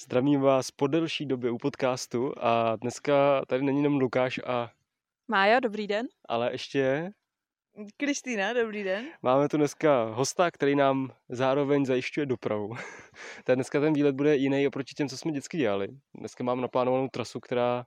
[0.00, 4.70] Zdravím vás po delší době u podcastu a dneska tady není jenom Lukáš a...
[5.28, 6.06] Mája, dobrý den.
[6.28, 7.12] Ale ještě...
[7.96, 9.06] Kristýna, dobrý den.
[9.22, 12.74] Máme tu dneska hosta, který nám zároveň zajišťuje dopravu.
[13.44, 15.88] tak dneska ten výlet bude jiný oproti těm, co jsme vždycky dělali.
[16.14, 17.84] Dneska mám naplánovanou trasu, která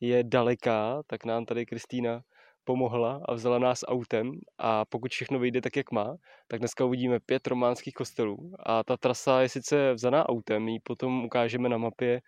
[0.00, 2.22] je daleká, tak nám tady Kristýna
[2.70, 6.16] pomohla a vzala nás autem a pokud všechno vyjde tak, jak má,
[6.48, 11.24] tak dneska uvidíme pět románských kostelů a ta trasa je sice vzaná autem, ji potom
[11.24, 12.20] ukážeme na mapě,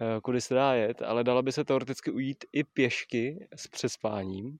[0.00, 4.56] eh, kudy se dá jet, ale dala by se teoreticky ujít i pěšky s přespáním,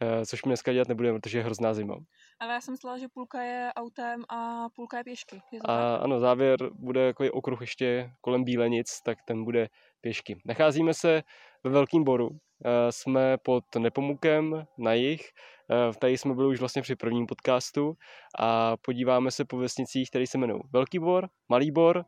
[0.00, 1.94] eh, což my dneska dělat nebudeme, protože je hrozná zima.
[2.40, 5.36] Ale já jsem myslela, že půlka je autem a půlka je pěšky.
[5.52, 9.68] Je a ano, závěr bude jako okruh ještě kolem Bílenic, tak ten bude
[10.00, 10.36] pěšky.
[10.44, 11.22] Nacházíme se
[11.64, 12.30] ve Velkým Boru,
[12.64, 15.28] Eh, jsme pod Nepomukem na jich.
[15.70, 17.94] Eh, tady jsme byli už vlastně při prvním podcastu
[18.38, 22.04] a podíváme se po vesnicích, které se jmenují Velký Bor, Malý Bor,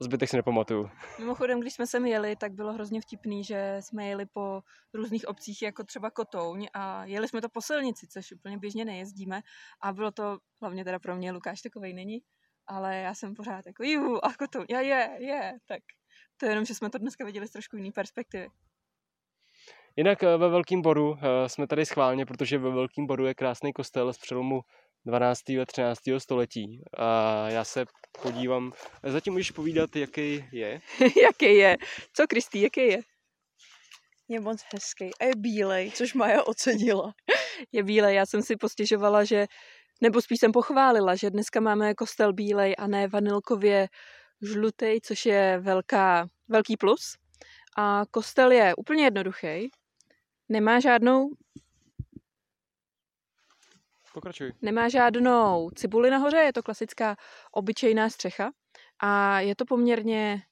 [0.00, 0.90] zbytek si nepamatuju.
[1.18, 4.60] Mimochodem, když jsme sem jeli, tak bylo hrozně vtipný, že jsme jeli po
[4.94, 9.40] různých obcích, jako třeba Kotouň a jeli jsme to po silnici, což úplně běžně nejezdíme
[9.82, 12.18] a bylo to, hlavně teda pro mě, Lukáš takovej není,
[12.66, 15.82] ale já jsem pořád jako, juhu, a Kotouň, je, je, je, tak
[16.36, 18.48] to je jenom, že jsme to dneska viděli z trošku jiný perspektivy.
[19.98, 23.72] Jinak eh, ve Velkým Boru eh, jsme tady schválně, protože ve Velkým Boru je krásný
[23.72, 24.60] kostel z přelomu
[25.06, 25.48] 12.
[25.48, 26.00] a 13.
[26.18, 26.82] století.
[26.96, 27.84] A já se
[28.22, 30.80] podívám, zatím můžeš povídat, jaký je?
[31.22, 31.76] jaký je?
[32.12, 32.98] Co, Kristý, jaký je?
[34.28, 37.12] Je moc hezký a je bílej, což Maja ocenila.
[37.72, 39.46] je bílej, já jsem si postěžovala, že,
[40.02, 43.88] nebo spíš jsem pochválila, že dneska máme kostel bílej a ne vanilkově
[44.42, 47.16] žlutý, což je velká, velký plus.
[47.78, 49.70] A kostel je úplně jednoduchý,
[50.48, 51.30] Nemá žádnou...
[54.12, 54.52] Pokračuj.
[54.62, 57.16] Nemá žádnou cibuli nahoře, je to klasická
[57.52, 58.50] obyčejná střecha
[58.98, 60.42] a je to poměrně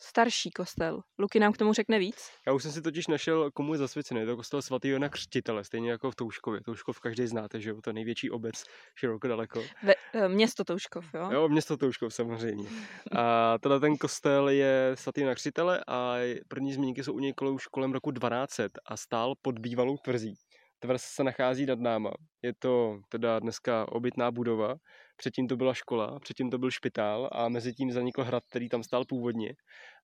[0.00, 1.00] starší kostel.
[1.18, 2.30] Luky nám k tomu řekne víc.
[2.46, 4.20] Já už jsem si totiž našel, komu je zasvěcený.
[4.20, 6.60] Je to kostel svatého Jana Křtitele, stejně jako v Touškově.
[6.60, 7.80] Touškov každý znáte, že jo?
[7.84, 8.64] To největší obec,
[8.94, 9.62] široko daleko.
[9.82, 11.30] Ve, eh, město Touškov, jo?
[11.32, 12.68] Jo, město Touškov samozřejmě.
[13.16, 16.16] A teda ten kostel je svatý Jana Křtitele a
[16.48, 20.34] první zmínky jsou u něj už kolem roku 1200 a stál pod bývalou tvrzí.
[20.78, 22.10] Tvrz se nachází nad náma.
[22.42, 24.74] Je to teda dneska obytná budova.
[25.18, 28.82] Předtím to byla škola, předtím to byl špitál a mezi tím zanikl hrad, který tam
[28.82, 29.54] stál původně.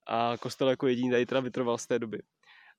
[0.07, 2.21] A kostel jako jediný tady teda vytrval z té doby.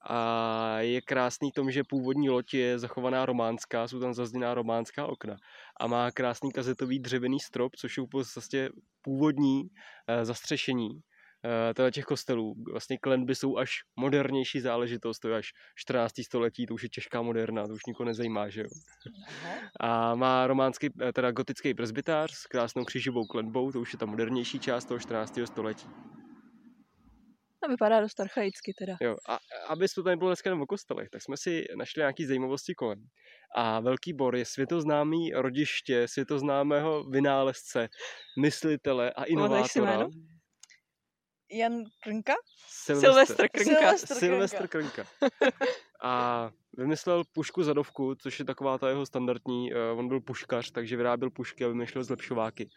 [0.09, 5.37] A je krásný tom, že původní loď je zachovaná románská, jsou tam zazděná románská okna
[5.81, 8.69] a má krásný kazetový dřevěný strop, což je vlastně
[9.03, 9.63] původní
[10.09, 11.01] eh, zastřešení
[11.75, 12.55] teda těch kostelů.
[12.73, 16.13] Vlastně klenby jsou až modernější záležitost, to je až 14.
[16.23, 18.69] století, to už je těžká moderna, to už nikoho nezajímá, že jo.
[19.81, 24.07] A má románský, eh, teda gotický presbytář s krásnou křížovou klenbou, to už je ta
[24.07, 25.47] modernější část toho 14.
[25.47, 25.89] století.
[27.63, 28.97] To vypadá dost archaicky teda.
[29.01, 32.75] Jo, a aby to tady bylo dneska o kostelech, tak jsme si našli nějaký zajímavosti
[32.75, 32.99] kolem.
[33.57, 37.89] A Velký Bor je světoznámý rodiště světoznámého vynálezce,
[38.41, 40.09] myslitele a inovátora.
[41.51, 42.35] Jan Krnka?
[42.69, 43.97] Silvestr Krnka.
[43.97, 45.05] Silvestr Krnka.
[46.03, 50.97] A vymyslel pušku zadovku, což je taková ta jeho standardní, uh, on byl puškař, takže
[50.97, 52.69] vyráběl pušky a vymýšlel zlepšováky.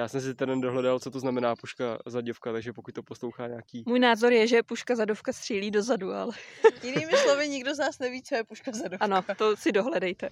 [0.00, 3.84] Já jsem si ten dohledal, co to znamená puška zaděvka, takže pokud to poslouchá nějaký...
[3.86, 6.32] Můj názor je, že puška zadovka střílí dozadu, ale...
[6.82, 9.04] Jinými slovy, nikdo z nás neví, co je puška zadovka.
[9.04, 10.30] Ano, to si dohledejte.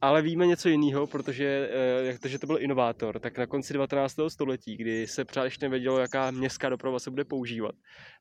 [0.00, 3.72] Ale víme něco jiného, protože eh, jak to, že to byl inovátor, tak na konci
[3.72, 4.16] 19.
[4.28, 7.74] století, kdy se pořád ještě nevědělo, jaká městská doprava se bude používat,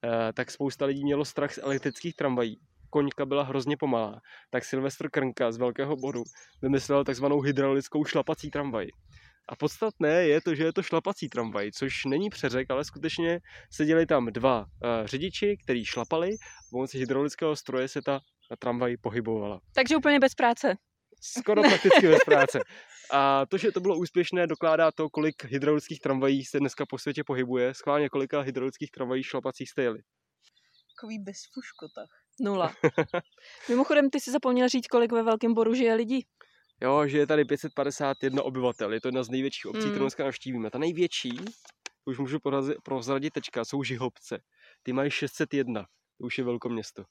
[0.04, 2.60] eh, tak spousta lidí mělo strach z elektrických tramvají
[2.90, 6.24] koňka byla hrozně pomalá, tak Silvestr Krnka z Velkého bodu
[6.62, 8.88] vymyslel takzvanou hydraulickou šlapací tramvaj.
[9.50, 13.40] A podstatné je to, že je to šlapací tramvaj, což není přeřek, ale skutečně
[13.72, 14.66] seděli tam dva uh,
[15.06, 16.32] řidiči, kteří šlapali,
[16.72, 18.20] pomocí hydraulického stroje se ta
[18.60, 19.60] tramvaj pohybovala.
[19.76, 20.76] Takže úplně bez práce.
[21.22, 22.60] Skoro prakticky bez práce.
[23.12, 27.24] A to, že to bylo úspěšné, dokládá to, kolik hydraulických tramvají se dneska po světě
[27.24, 27.74] pohybuje.
[27.74, 30.00] Schválně kolika hydraulických tramvají šlapacích jste jeli.
[30.96, 32.10] Takový bezfuškotach.
[32.40, 32.74] Nula.
[33.70, 36.26] Mimochodem, ty si zapomněl říct, kolik ve Velkém Boru žije lidí.
[36.82, 38.94] Jo, že je tady 551 obyvatel.
[38.94, 39.92] Je to jedna z největších obcí, mm.
[39.92, 40.72] kterou dneska navštívíme.
[40.72, 41.40] Ta největší,
[42.06, 42.40] už můžu
[42.84, 44.40] prozradit tečka, jsou Žihobce.
[44.84, 45.86] Ty mají 601.
[46.18, 47.04] To už je velké město.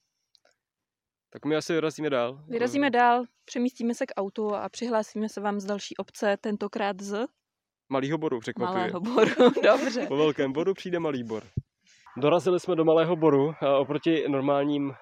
[1.30, 2.44] Tak my asi vyrazíme dál.
[2.48, 7.26] Vyrazíme dál, přemístíme se k autu a přihlásíme se vám z další obce, tentokrát z...
[7.88, 8.78] Malýho boru, překvapuje.
[8.78, 10.06] Malého boru, dobře.
[10.06, 11.42] Po velkém boru přijde malý bor.
[12.16, 14.94] Dorazili jsme do Malého Boru a oproti normálním uh,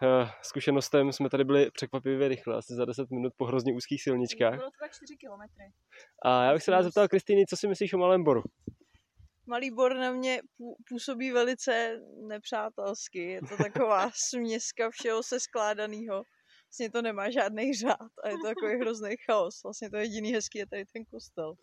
[0.43, 4.55] zkušenostem jsme tady byli překvapivě rychle, asi za 10 minut po hrozně úzkých silničkách.
[4.55, 5.65] Bylo to tak 4 kilometry.
[6.25, 8.43] A já bych se rád zeptal Kristýny, co si myslíš o Malém Boru?
[9.47, 13.23] Malý bor na mě pů- působí velice nepřátelsky.
[13.23, 16.23] Je to taková směska všeho se skládaného.
[16.65, 19.63] Vlastně to nemá žádný řád a je to takový hrozný chaos.
[19.63, 21.55] Vlastně to jediný hezký je tady ten kostel.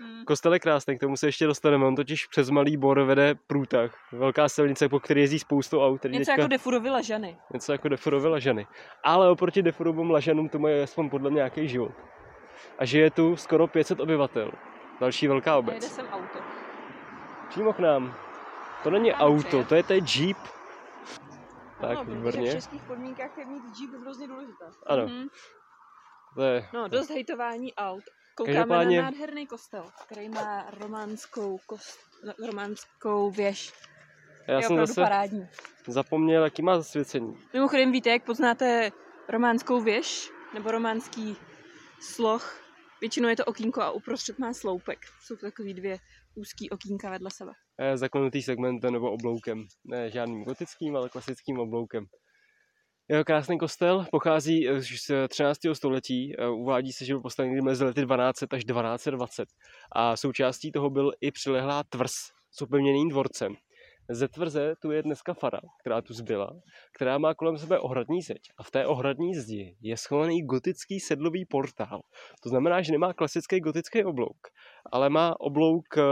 [0.00, 0.24] Mm.
[0.24, 1.86] Kostel je krásný, k tomu se ještě dostaneme.
[1.86, 3.94] On totiž přes Malý Bor vede průtah.
[4.12, 6.04] Velká silnice, po které jezdí spoustu aut.
[6.04, 7.38] Něco teďka- jako Defurovi lažany.
[7.52, 8.66] něco jako Defurovi Lažany.
[9.04, 11.92] Ale oproti Defurovým Lažanům to mají aspoň podle mě nějaký život.
[12.78, 14.50] A žije tu skoro 500 obyvatel.
[15.00, 15.74] Další velká obec.
[15.74, 16.38] jede sem auto.
[17.48, 18.14] Přímo k nám.
[18.82, 19.68] To není Mám auto, přijet.
[19.68, 20.36] to je ten Jeep.
[21.80, 22.52] Tak, ano, protože v výborně.
[22.52, 24.64] českých podmínkách je mít Jeep hrozně důležité.
[24.86, 25.28] Ano, Mhm.
[26.34, 26.66] to je...
[26.74, 28.02] No, dost hejtování aut.
[28.34, 31.98] Koukáme Každopádně- na nádherný kostel, který má románskou, kost,
[32.46, 33.72] románskou věž.
[34.48, 35.48] Já je jsem zase parádní.
[35.88, 37.38] zapomněl, jaký má zasvěcení.
[37.52, 38.90] Mimochodem víte, jak poznáte
[39.28, 41.36] románskou věž nebo románský
[42.00, 42.60] sloh?
[43.00, 44.98] Většinou je to okýnko a uprostřed má sloupek.
[45.22, 45.98] Jsou to takový dvě
[46.34, 47.52] úzký okýnka vedle sebe.
[47.78, 49.64] Je zaklenutý segmentem nebo obloukem.
[49.84, 52.04] Ne žádným gotickým, ale klasickým obloukem.
[53.10, 55.58] Jeho krásný kostel pochází eh, z 13.
[55.72, 56.34] století.
[56.38, 59.48] Eh, Uvádí se, že byl postaven mezi lety 1200 až 1220.
[59.92, 62.12] A součástí toho byl i přilehlá tvrz
[62.50, 63.54] s opevněným dvorcem.
[64.10, 66.50] Ze tvrze tu je dneska fara, která tu zbyla,
[66.94, 68.40] která má kolem sebe ohradní zeď.
[68.58, 72.00] A v té ohradní zdi je schovaný gotický sedlový portál.
[72.42, 74.48] To znamená, že nemá klasický gotický oblouk,
[74.92, 76.02] ale má oblouk eh,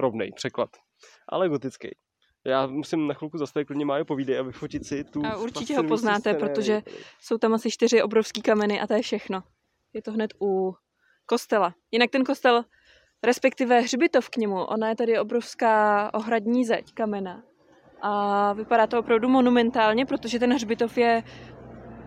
[0.00, 0.70] rovnej překlad,
[1.28, 1.88] ale gotický.
[2.50, 5.84] Já musím na chvilku zastavit, klidně Májo povídej a vyfotit si tu A určitě ho
[5.84, 6.40] poznáte, scenérii.
[6.48, 6.82] protože
[7.20, 9.42] jsou tam asi čtyři obrovský kameny a to je všechno.
[9.92, 10.74] Je to hned u
[11.26, 11.74] kostela.
[11.90, 12.64] Jinak ten kostel,
[13.22, 17.42] respektive hřbitov k němu, ona je tady obrovská ohradní zeď kamena.
[18.02, 21.22] A vypadá to opravdu monumentálně, protože ten hřbitov je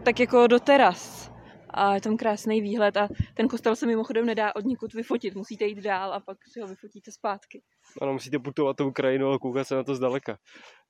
[0.04, 1.33] tak jako do teras.
[1.74, 5.36] A je tam krásný výhled a ten kostel se mimochodem nedá od nikud vyfotit.
[5.36, 7.62] Musíte jít dál a pak si ho vyfotíte zpátky.
[8.02, 10.38] Ano, musíte putovat tou krajinou a koukat se na to zdaleka.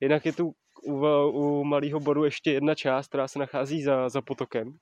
[0.00, 0.52] Jinak je tu
[0.82, 4.72] u, u Malého boru ještě jedna část, která se nachází za, za potokem.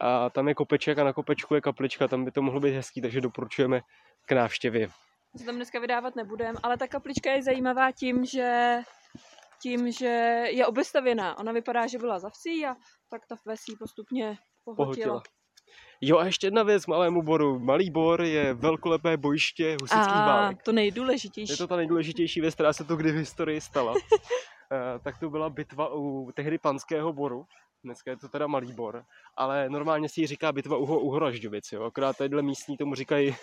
[0.00, 3.00] A tam je kopeček a na kopečku je kaplička, tam by to mohlo být hezký,
[3.00, 3.80] takže doporučujeme
[4.26, 4.88] k návštěvě.
[5.36, 8.78] Se tam dneska vydávat nebudem, ale ta kaplička je zajímavá tím, že
[9.62, 11.38] tím, že je obestavěná.
[11.38, 12.74] Ona vypadá, že byla za vsí a
[13.10, 14.86] tak ta vesí postupně pohltila.
[14.86, 15.22] Pohltila.
[16.00, 17.58] Jo a ještě jedna věc k Malému boru.
[17.58, 20.62] Malý bor je velkolepé bojiště husických A válek.
[20.62, 21.52] to nejdůležitější.
[21.52, 23.94] Je to ta nejdůležitější věc, která se tu kdy v historii stala.
[24.72, 27.46] Eh, tak to byla bitva u tehdy panského boru.
[27.84, 29.04] Dneska je to teda malý bor,
[29.36, 31.82] ale normálně si ji říká bitva u, Horažďovic, jo.
[31.84, 33.36] Akorát tadyhle místní tomu říkají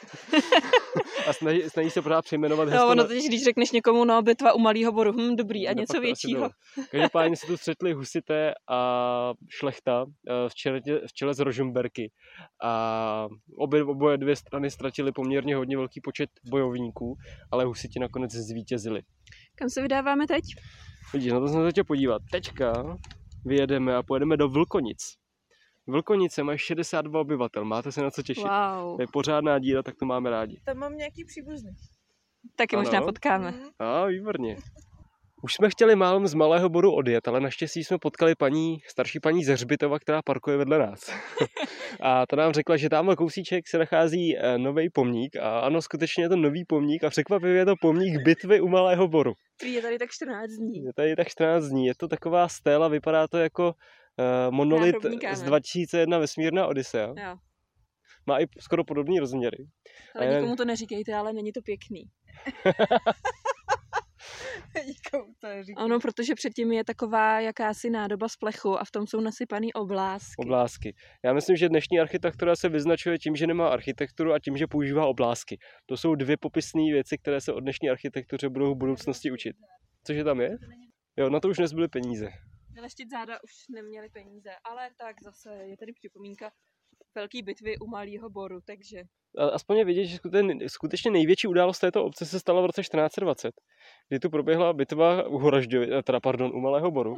[1.27, 4.21] a snaží, snaží se pořád přejmenovat No, heslo ono na- totiž, když řekneš někomu, no,
[4.21, 6.49] bitva u malého boru, hm, dobrý, a No, něco většího.
[6.91, 12.11] Každopádně se tu střetli husité a šlechta eh, v čele, v čele z Rožumberky.
[12.63, 13.27] A
[13.57, 17.15] obě, oboje dvě strany ztratily poměrně hodně velký počet bojovníků,
[17.51, 19.01] ale husiti nakonec zvítězili.
[19.55, 20.43] Kam se vydáváme teď?
[21.13, 22.21] Vidíš, na to jsem se podívat.
[22.31, 22.97] Teďka
[23.45, 24.97] vyjedeme a pojedeme do Vlkonic.
[25.87, 28.43] Vlkonice mají 62 obyvatel, máte se na co těšit.
[28.43, 28.95] Wow.
[28.95, 30.59] To je pořádná díra, tak to máme rádi.
[30.65, 31.71] Tam mám nějaký příbuzný.
[32.55, 32.83] Taky Ano.
[32.83, 33.51] možná potkáme.
[33.51, 33.69] Mhm.
[33.79, 34.57] A, výborně.
[35.43, 39.43] Už jsme chtěli málem z Malého bodu odjet, ale naštěstí jsme potkali paní, starší paní
[39.43, 40.99] ze Hřbitova, která parkuje vedle nás.
[42.01, 46.29] a ta nám řekla, že tamhle kousíček se nachází nový pomník a ano, skutečně je
[46.29, 49.33] to nový pomník a překvapivě je to pomník bitvy u Malého boru.
[49.63, 50.83] Je tady tak 14 dní.
[50.83, 53.73] Je tady tak 14 dní, je to taková stéla, vypadá to jako
[54.19, 55.45] uh, monolit z kámen.
[55.45, 57.07] 2001 Vesmírná Odyssea.
[57.07, 57.35] Jo.
[58.25, 59.57] Má i skoro podobné rozměry.
[60.15, 62.03] Ale jen- nikomu to neříkejte, ale není to pěkný.
[64.87, 65.85] Nikomu to neříkám.
[65.85, 70.43] Ano, protože předtím je taková jakási nádoba z plechu a v tom jsou nasypaný oblásky.
[70.45, 70.95] Oblásky.
[71.25, 75.05] Já myslím, že dnešní architektura se vyznačuje tím, že nemá architekturu a tím, že používá
[75.05, 75.57] oblásky.
[75.85, 79.55] To jsou dvě popisné věci, které se od dnešní architektuře budou v budoucnosti učit.
[80.07, 80.57] Cože tam je?
[81.17, 82.29] Jo, na to už nezbyly peníze.
[82.77, 86.51] Vyleštit záda už neměli peníze, ale tak zase je tady připomínka
[87.15, 89.01] velké bitvy u Malého boru, takže
[89.53, 93.51] aspoň je vidět, že skute- skutečně největší událost této obce se stala v roce 1420,
[94.09, 97.17] kdy tu proběhla bitva u Horažďovi, eh, teda pardon, u Malého boru.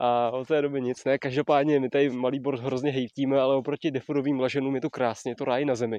[0.00, 3.90] A od té doby nic, ne, každopádně my tady Malý bor hrozně hejtíme, ale oproti
[3.90, 5.98] defurovým laženům je to krásně, je to ráj na zemi.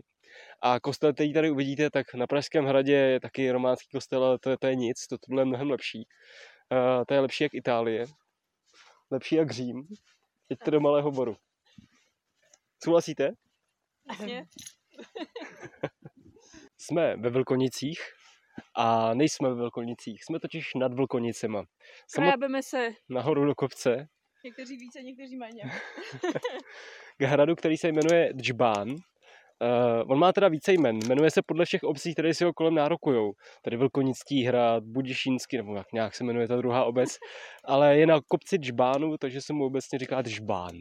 [0.61, 4.49] A kostel, který tady uvidíte, tak na Pražském hradě je taky románský kostel, ale to,
[4.49, 6.03] je- to je nic, to tohle je mnohem lepší.
[6.71, 8.05] Uh, to je lepší jak Itálie,
[9.11, 9.87] lepší jak Řím,
[10.49, 11.35] jeďte do Malého boru.
[12.83, 13.31] Souhlasíte?
[16.77, 17.99] Jsme ve Vlkonicích
[18.75, 21.63] a nejsme ve Vlkonicích, jsme totiž nad Vlkonicema.
[22.15, 24.07] Krábeme se nahoru do kopce
[24.43, 25.63] Někteří více, někteří méně.
[27.17, 28.95] k hradu, který se jmenuje Džbán.
[29.61, 32.75] Uh, on má teda více jmen, jmenuje se podle všech obcí, které si ho kolem
[32.75, 33.33] nárokujou.
[33.63, 37.17] Tady Vlkonický hrad, Budišínský, nebo jak nějak se jmenuje ta druhá obec,
[37.65, 40.79] ale je na kopci Džbánu, takže se mu obecně říká Džbán.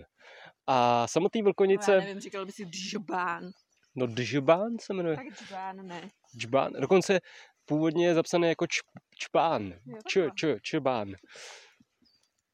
[0.66, 1.90] A samotný Vlkonice...
[1.90, 3.50] No, já nevím, říkal by si Džbán.
[3.96, 5.16] No Džbán se jmenuje.
[5.16, 6.10] Tak Džbán ne.
[6.36, 7.20] Džbán, dokonce
[7.64, 8.80] původně je zapsané jako č,
[9.18, 9.74] Čpán.
[10.08, 11.14] Č, č, Čbán.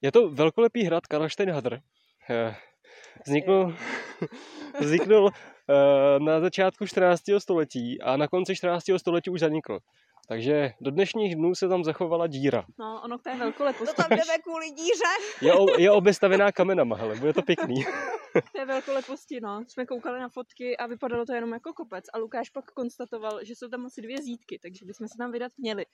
[0.03, 1.81] Je to velkolepý hrad Karlštejnhadr.
[2.31, 2.57] Eh,
[3.27, 3.77] vznikl,
[4.81, 5.39] vzniknul eh,
[6.19, 7.23] na začátku 14.
[7.39, 8.85] století a na konci 14.
[8.97, 9.79] století už zanikl.
[10.29, 12.65] Takže do dnešních dnů se tam zachovala díra.
[12.79, 13.97] No, ono k té velkoleposti.
[13.97, 15.13] To tam jdeme kvůli díře.
[15.43, 17.85] Je, o, je obestavená kamenama, hele, bude to pěkný.
[18.53, 19.65] té velkoleposti, no.
[19.69, 22.05] Jsme koukali na fotky a vypadalo to jenom jako kopec.
[22.13, 25.53] A Lukáš pak konstatoval, že jsou tam asi dvě zítky, takže bychom se tam vydat
[25.59, 25.87] měli.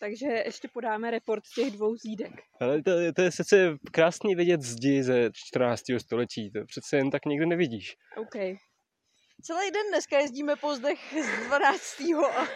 [0.00, 2.32] Takže ještě podáme report těch dvou zídek.
[2.60, 5.82] Ale to, to je přece krásný vidět zdi ze 14.
[5.98, 6.50] století.
[6.50, 7.96] To přece jen tak někde nevidíš.
[8.16, 8.36] OK.
[9.42, 12.00] Celý den dneska jezdíme po zdech z 12.
[12.00, 12.46] a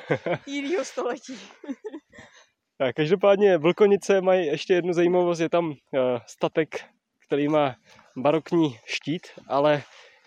[0.47, 1.39] jiného století.
[2.81, 5.75] A každopádně Vlkonice mají ještě jednu zajímavost, je tam uh,
[6.27, 6.85] statek,
[7.27, 7.77] který má
[8.17, 9.83] barokní štít, ale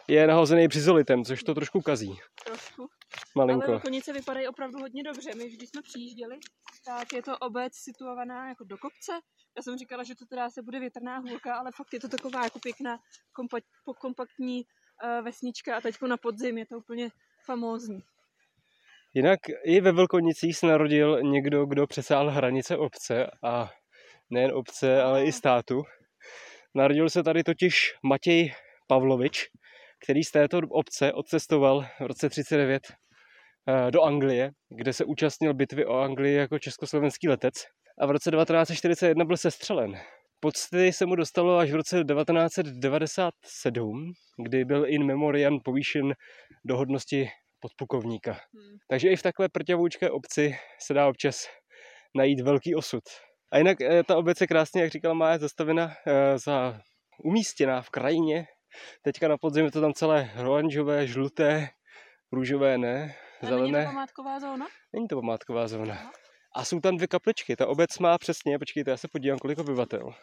[0.07, 2.19] je nahozený přizolitem, což to trošku kazí.
[2.45, 2.87] Trošku.
[3.35, 3.65] Malinko.
[3.65, 5.35] Ale Vlkonice vypadají opravdu hodně dobře.
[5.35, 6.35] My, když jsme přijížděli,
[6.85, 9.11] tak je to obec situovaná jako do kopce.
[9.57, 12.43] Já jsem říkala, že to teda se bude větrná hůlka, ale fakt je to taková
[12.43, 12.99] jako pěkná
[13.39, 14.65] kompa- kompaktní
[15.21, 17.09] vesnička a teď na podzim je to úplně
[17.45, 18.03] famózní.
[19.13, 23.71] Jinak i ve Vlkonicích se narodil někdo, kdo přesál hranice obce a
[24.29, 25.83] nejen obce, ale i státu.
[26.75, 28.53] Narodil se tady totiž Matěj
[28.87, 29.45] Pavlovič,
[30.03, 32.83] který z této obce odcestoval v roce 39
[33.67, 37.53] eh, do Anglie, kde se účastnil bitvy o Anglii jako československý letec
[37.99, 39.97] a v roce 1941 byl sestřelen.
[40.39, 44.13] Pocty se mu dostalo až v roce 1997,
[44.43, 46.13] kdy byl in memoriam povýšen
[46.65, 47.29] do hodnosti
[47.59, 48.31] podpukovníka.
[48.31, 48.77] Hmm.
[48.89, 51.47] Takže i v takové prťavoučké obci se dá občas
[52.15, 53.03] najít velký osud.
[53.51, 56.81] A jinak eh, ta obec je krásně, jak říkala Mája, zastavena eh, za
[57.23, 58.47] umístěná v krajině.
[59.01, 61.69] Teďka na podzim je to tam celé oranžové, žluté,
[62.31, 63.71] růžové, ne, zelené.
[63.71, 64.67] Není to památková zóna?
[64.93, 66.11] Není to památková zóna.
[66.55, 67.55] A jsou tam dvě kapličky.
[67.55, 70.13] Ta obec má přesně, počkejte, já se podívám, kolik obyvatel.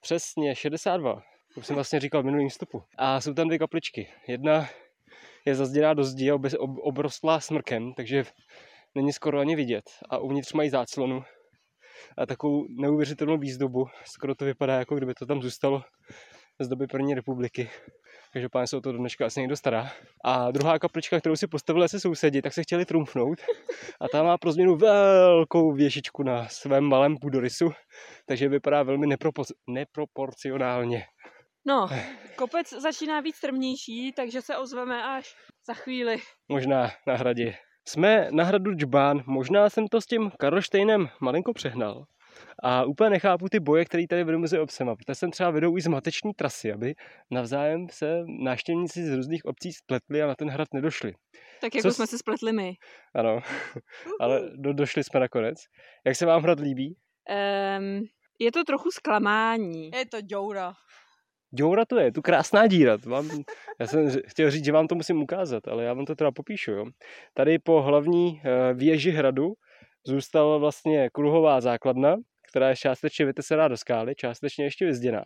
[0.00, 1.22] Přesně 62.
[1.54, 2.82] To jsem vlastně říkal v minulým vstupu.
[2.98, 4.08] A jsou tam dvě kapličky.
[4.28, 4.68] Jedna
[5.44, 8.24] je zazděná do zdi a obrostlá smrkem, takže
[8.94, 9.84] není skoro ani vidět.
[10.10, 11.24] A uvnitř mají záclonu
[12.18, 13.86] a takovou neuvěřitelnou výzdobu.
[14.04, 15.82] Skoro to vypadá, jako kdyby to tam zůstalo
[16.60, 17.70] z doby první republiky.
[18.52, 19.90] Pán se o to do dneška asi někdo stará.
[20.24, 23.38] A druhá kaplička, kterou si postavili asi sousedi, tak se chtěli trumfnout.
[24.00, 27.72] A ta má pro změnu velkou věžičku na svém malém půdorysu,
[28.26, 31.04] takže vypadá velmi nepropor- neproporcionálně.
[31.66, 31.88] No,
[32.36, 35.34] kopec začíná být strmnější, takže se ozveme až
[35.66, 36.16] za chvíli.
[36.48, 37.54] Možná na hradě.
[37.88, 42.04] Jsme na hradu Džbán, možná jsem to s tím Karlštejnem malinko přehnal.
[42.62, 45.80] A úplně nechápu ty boje, které tady vedou mezi obcema, protože sem třeba vedou i
[45.80, 46.94] zmateční trasy, aby
[47.30, 51.12] navzájem se návštěvníci z různých obcí spletli a na ten hrad nedošli.
[51.60, 52.72] Tak jako Co jsme se spletli my.
[53.14, 53.40] Ano,
[54.20, 55.58] ale do, došli jsme nakonec.
[56.06, 56.96] Jak se vám hrad líbí?
[57.78, 58.02] Um,
[58.38, 59.90] je to trochu zklamání.
[59.94, 60.74] Je to děura.
[61.56, 62.98] Děura to je, tu krásná díra.
[62.98, 63.30] To vám,
[63.80, 66.70] já jsem chtěl říct, že vám to musím ukázat, ale já vám to teda popíšu.
[66.70, 66.84] Jo.
[67.34, 69.52] Tady po hlavní eh, věži hradu
[70.06, 72.16] zůstala vlastně kruhová základna,
[72.54, 75.22] která je částečně vytesená do skály, částečně ještě vyzděná.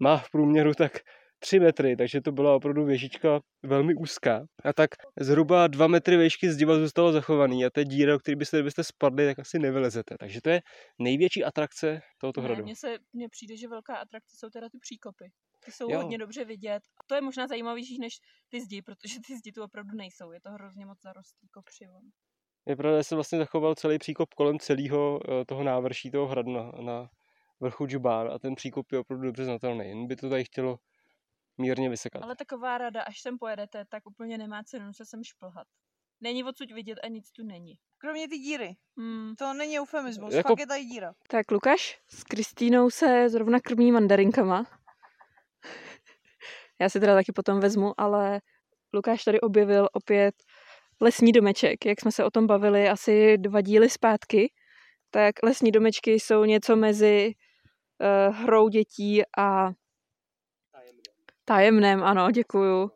[0.00, 0.92] Má v průměru tak
[1.38, 4.46] 3 metry, takže to byla opravdu věžička velmi úzká.
[4.64, 4.90] A tak
[5.20, 9.26] zhruba 2 metry výšky zdiva zůstalo zachovaný a té díra, o který byste, kdybyste spadli,
[9.26, 10.14] tak asi nevylezete.
[10.18, 10.60] Takže to je
[10.98, 12.62] největší atrakce tohoto ne, hradu.
[12.62, 15.24] Mně se mně přijde, že velká atrakce jsou teda ty příkopy.
[15.64, 16.00] Ty jsou jo.
[16.00, 16.82] hodně dobře vidět.
[17.00, 18.14] A to je možná zajímavější než
[18.48, 20.32] ty zdi, protože ty zdi tu opravdu nejsou.
[20.32, 22.02] Je to hrozně moc zarostlý kopřivon.
[22.66, 26.52] Je pravda, že se vlastně zachoval celý příkop kolem celého eh, toho návrší, toho hradu
[26.52, 27.10] na, na
[27.60, 29.88] vrchu Džubán a ten příkop je opravdu dobře znatelný.
[29.88, 30.78] Jen by to tady chtělo
[31.58, 32.22] mírně vysekat.
[32.22, 35.66] Ale taková rada, až sem pojedete, tak úplně nemá cenu se sem šplhat.
[36.20, 37.74] Není odsud vidět a nic tu není.
[37.98, 38.76] Kromě ty díry.
[38.96, 39.34] Hmm.
[39.38, 40.48] To není eufemismus, jako...
[40.48, 41.14] fakt je tady díra.
[41.28, 44.64] Tak Lukáš s Kristýnou se zrovna krmí mandarinkama.
[46.80, 48.40] Já si teda taky potom vezmu, ale
[48.94, 50.34] Lukáš tady objevil opět
[51.02, 54.52] lesní domeček, jak jsme se o tom bavili asi dva díly zpátky,
[55.10, 57.32] tak lesní domečky jsou něco mezi
[58.00, 59.70] uh, hrou dětí a
[61.44, 62.90] tajemném, ano, děkuju.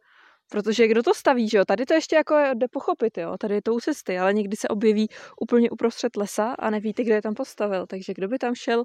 [0.51, 1.65] Protože kdo to staví, že jo?
[1.65, 3.37] Tady to ještě jako jde pochopit, jo?
[3.41, 5.09] Tady je to u cesty, ale někdy se objeví
[5.41, 7.87] úplně uprostřed lesa a nevíte, kdo je tam postavil.
[7.87, 8.85] Takže kdo by tam šel?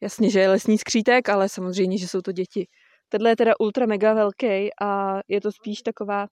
[0.00, 2.66] Jasně, že je lesní skřítek, ale samozřejmě, že jsou to děti.
[3.08, 6.26] Tenhle je teda ultra mega velký a je to spíš taková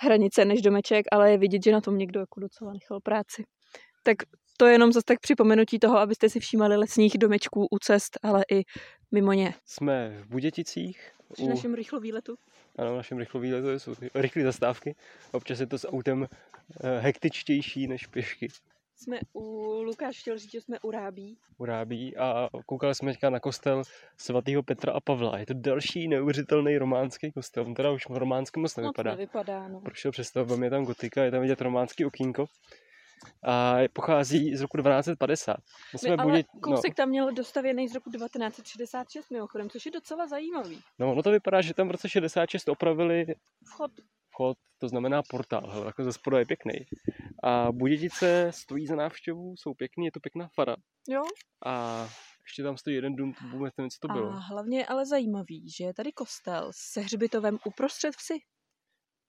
[0.00, 3.44] hranice než domeček, ale je vidět, že na tom někdo jako docela nechal práci.
[4.02, 4.16] Tak
[4.58, 8.44] to je jenom zase tak připomenutí toho, abyste si všímali lesních domečků u cest, ale
[8.52, 8.62] i
[9.12, 9.54] mimo ně.
[9.66, 11.10] Jsme v Buděticích.
[11.32, 12.34] Při našem rychlovýletu.
[12.78, 14.94] Ano, v našem rychlovýletu jsou rychlé zastávky.
[15.32, 16.26] Občas je to s autem
[16.80, 18.48] eh, hektičtější než pěšky.
[18.96, 19.42] Jsme u,
[19.82, 21.38] Lukáš chtěl říct, že jsme u Rábí.
[21.58, 23.82] U Rábí a koukali jsme teďka na kostel
[24.16, 25.38] svatého Petra a Pavla.
[25.38, 27.64] Je to další neuvěřitelný románský kostel.
[27.66, 29.10] On teda už románsky moc nevypadá.
[29.10, 29.80] Moc nevypadá, no.
[29.80, 32.46] Prošel přestavbami, je tam gotika, je tam vidět románský okýnko.
[33.42, 35.56] A pochází z roku 1250.
[35.92, 36.44] My jsme ale budě...
[36.60, 36.94] kousek no.
[36.94, 40.80] tam měl dostavěný z roku 1966 mimochodem, což je docela zajímavý.
[40.98, 43.26] No, no to vypadá, že tam v roce 66 opravili
[43.66, 43.90] vchod.
[44.34, 46.72] Vchod, to znamená portál, hele, jako ze spoda je pěkný.
[47.42, 50.76] A Budětice stojí za návštěvu, jsou pěkný, je to pěkná fara.
[51.08, 51.22] Jo.
[51.66, 52.02] A
[52.46, 54.30] ještě tam stojí jeden dům, vůbec nevím, co to bylo.
[54.30, 58.38] A hlavně ale zajímavý, že je tady kostel se hřbitovem uprostřed vsi.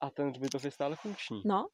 [0.01, 1.41] A ten hřbitov je stále funkční.
[1.45, 1.67] No.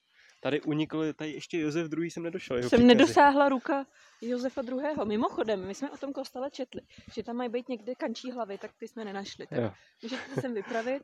[0.43, 2.11] Tady unikl, tady ještě Josef II.
[2.11, 2.57] jsem nedošel.
[2.57, 2.95] Jeho jsem příkazy.
[2.95, 3.85] nedosáhla ruka
[4.21, 5.05] Josefa II.
[5.05, 6.81] Mimochodem, my jsme o tom kostele četli,
[7.13, 9.47] že tam mají být někde kančí hlavy, tak ty jsme nenašli.
[9.47, 9.73] Tak
[10.03, 11.03] můžete se sem vypravit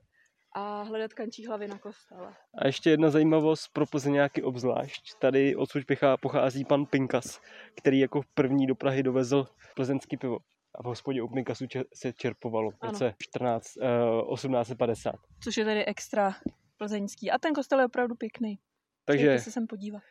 [0.55, 2.33] a hledat kančí hlavy na kostele.
[2.57, 5.13] A ještě jedna zajímavost pro Plzeňáky obzvlášť.
[5.19, 5.83] Tady odsud
[6.21, 7.41] pochází pan Pinkas,
[7.75, 10.37] který jako první do Prahy dovezl plzeňský pivo.
[10.75, 15.15] A v hospodě u Pinkasu se čerpovalo v roce 14, uh, 1850.
[15.39, 16.35] Což je tady extra
[16.77, 17.31] plzeňský.
[17.31, 18.59] A ten kostel je opravdu pěkný.
[19.05, 20.03] Takže se sem podívat.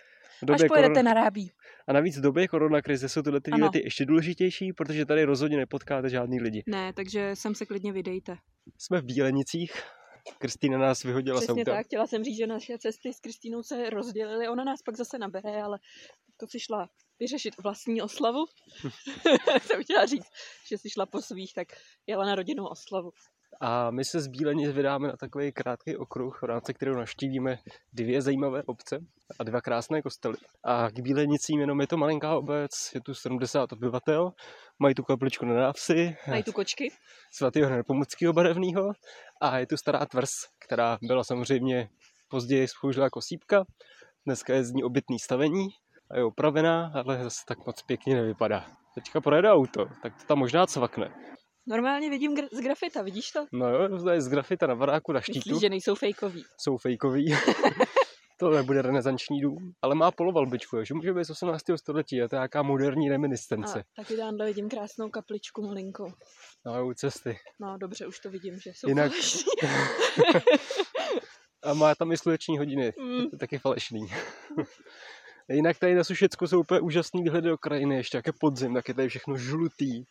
[0.52, 1.02] Až pojedete korona...
[1.02, 1.50] na Rábí.
[1.87, 6.11] A navíc v době koronakrize jsou tyhle ty výlety ještě důležitější, protože tady rozhodně nepotkáte
[6.11, 6.62] žádný lidi.
[6.66, 8.37] Ne, takže sem se klidně vydejte.
[8.78, 9.73] Jsme v Bílenicích,
[10.38, 13.90] Kristýna nás vyhodila Přesně s tak, chtěla jsem říct, že naše cesty s Kristýnou se
[13.90, 15.78] rozdělily, ona nás pak zase nabere, ale
[16.37, 16.88] to si šla
[17.21, 18.45] vyřešit vlastní oslavu.
[19.62, 20.26] jsem chtěla říct,
[20.68, 21.68] že si šla po svých, tak
[22.06, 23.11] jela na rodinnou oslavu.
[23.61, 27.59] A my se z Bílenic vydáme na takový krátký okruh, v rámci kterého navštívíme
[27.92, 28.99] dvě zajímavé obce
[29.38, 30.37] a dva krásné kostely.
[30.64, 34.33] A k Bílenicím jenom je to malinká obec, je tu 70 obyvatel,
[34.78, 36.16] mají tu kapličku na návsi.
[36.28, 36.92] Mají tu kočky.
[37.33, 38.92] Svatého Nepomuckého barevného
[39.40, 41.88] a je tu stará tvrz, která byla samozřejmě
[42.29, 43.64] později spoužila jako sípka.
[44.27, 45.68] Dneska je z ní obytný stavení
[46.11, 48.66] a je opravená, ale zase tak moc pěkně nevypadá.
[48.94, 51.14] Teďka projede auto, tak to tam možná cvakne.
[51.66, 53.46] Normálně vidím gr- z grafita, vidíš to?
[53.53, 55.38] No jo, to je z grafita na baráku na štítu.
[55.38, 56.44] Myslíš, že nejsou fejkový?
[56.59, 57.27] Jsou fejkový.
[58.37, 61.62] to nebude renesanční dům, ale má polovalbičku, že může být z 18.
[61.77, 63.81] století a to je nějaká moderní reminiscence.
[63.81, 66.12] A taky tamhle vidím krásnou kapličku malinko.
[66.66, 67.38] No, u cesty.
[67.61, 69.12] No, dobře, už to vidím, že jsou Jinak...
[71.62, 73.38] a má tam i sluneční hodiny, mm.
[73.38, 74.01] taky falešný.
[75.49, 78.88] Jinak tady na Sušecku jsou úplně úžasný výhledy do krajiny, ještě jak je podzim, tak
[78.88, 80.05] je tady všechno žlutý,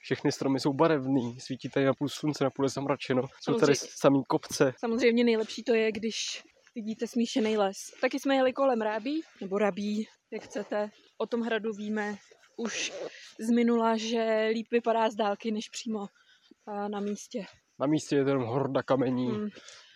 [0.00, 3.74] všechny stromy jsou barevný, svítí tady na půl slunce, na půl je zamračeno, jsou tady
[3.76, 4.74] samý kopce.
[4.78, 6.42] Samozřejmě nejlepší to je, když
[6.74, 7.76] vidíte smíšený les.
[8.00, 10.90] Taky jsme jeli kolem Rábí, nebo Rabí, jak chcete.
[11.18, 12.16] O tom hradu víme
[12.56, 12.92] už
[13.40, 16.06] z minula, že líp vypadá z dálky, než přímo
[16.88, 17.46] na místě.
[17.78, 19.26] Na místě je to jenom horda kamení.
[19.26, 19.48] Hmm.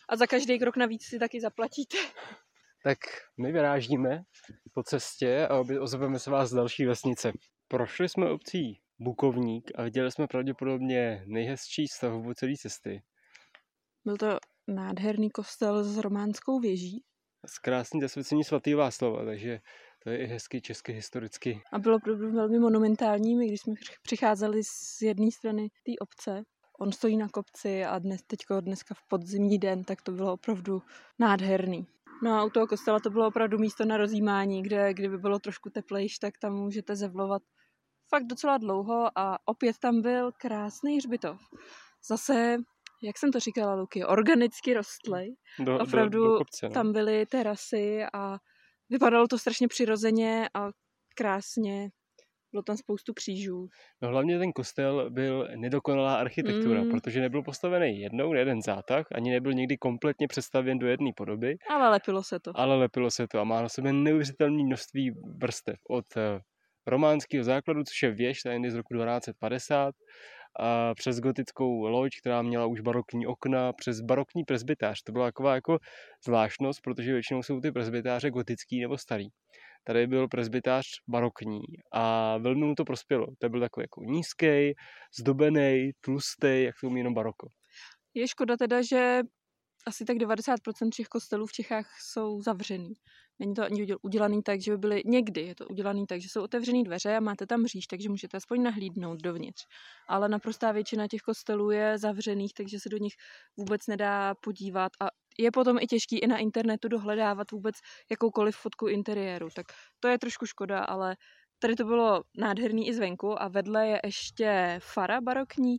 [0.08, 1.98] A za každý krok navíc si taky zaplatíte.
[2.84, 2.98] Tak
[3.40, 4.22] my vyrážíme
[4.74, 7.32] po cestě a ozveme se vás z další vesnice.
[7.68, 13.02] Prošli jsme obcí Bukovník a viděli jsme pravděpodobně nejhezčí stavbu celé cesty.
[14.04, 17.02] Byl to nádherný kostel s románskou věží.
[17.46, 19.60] S krásný zasvěcení svatý Václava, takže
[20.02, 21.62] to je i hezky česky historicky.
[21.72, 26.42] A bylo opravdu velmi monumentální, my když jsme přicházeli z jedné strany té obce,
[26.78, 30.82] on stojí na kopci a dnes, teďko dneska v podzimní den, tak to bylo opravdu
[31.18, 31.86] nádherný.
[32.22, 35.70] No a u toho kostela to bylo opravdu místo na rozjímání, kde kdyby bylo trošku
[35.70, 37.42] teplejš, tak tam můžete zevlovat
[38.08, 41.40] fakt docela dlouho a opět tam byl krásný hřbitov.
[42.08, 42.56] Zase,
[43.04, 45.34] jak jsem to říkala, Luky, organicky rostlej.
[45.58, 48.38] Do, Opravdu do, do kopce, tam byly terasy a
[48.90, 50.68] vypadalo to strašně přirozeně a
[51.16, 51.88] krásně.
[52.52, 53.68] Bylo tam spoustu křížů.
[54.02, 56.90] No hlavně ten kostel byl nedokonalá architektura, mm.
[56.90, 61.56] protože nebyl postavený jednou, jeden zátah, ani nebyl nikdy kompletně představěn do jedné podoby.
[61.70, 62.52] Ale lepilo se to.
[62.54, 66.40] Ale lepilo se to a má na sebe neuvěřitelné množství vrstev od eh,
[66.86, 69.94] románského základu, což je věž tajny z roku 1250,
[70.60, 75.02] a přes gotickou loď, která měla už barokní okna, přes barokní presbytář.
[75.02, 75.78] To byla taková jako
[76.24, 79.26] zvláštnost, protože většinou jsou ty presbytáře gotický nebo starý.
[79.86, 81.60] Tady byl presbytář barokní
[81.92, 83.26] a velmi mu to prospělo.
[83.38, 84.74] To byl takový jako nízký,
[85.18, 87.48] zdobený, tlustý, jak to umí jenom baroko.
[88.14, 89.20] Je škoda teda, že
[89.86, 92.92] asi tak 90% všech kostelů v Čechách jsou zavřený.
[93.38, 96.42] Není to ani udělaný tak, že by byly někdy, je to udělaný tak, že jsou
[96.42, 99.62] otevřené dveře a máte tam mříž, takže můžete aspoň nahlídnout dovnitř.
[100.08, 103.14] Ale naprostá většina těch kostelů je zavřených, takže se do nich
[103.56, 107.74] vůbec nedá podívat a je potom i těžký i na internetu dohledávat vůbec
[108.10, 109.48] jakoukoliv fotku interiéru.
[109.56, 109.66] Tak
[110.00, 111.16] to je trošku škoda, ale
[111.58, 115.76] tady to bylo nádherný i zvenku a vedle je ještě fara barokní.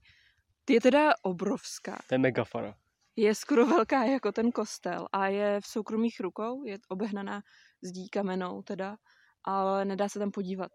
[0.66, 1.98] Ty je teda obrovská.
[2.08, 2.76] To je mega fara.
[3.16, 7.42] Je skoro velká jako ten kostel a je v soukromých rukou, je obehnaná
[7.84, 8.96] zdí kamenou teda,
[9.44, 10.72] ale nedá se tam podívat.